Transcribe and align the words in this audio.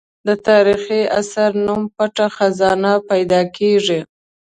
د 0.27 0.29
تاریخي 0.47 1.01
اثر 1.19 1.49
نوم 1.65 1.81
پټه 1.95 2.27
خزانه 2.37 2.93
پیدا 3.09 3.41
کېږي. 3.57 3.99